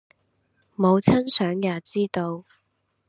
[0.75, 2.43] 母親想也知道；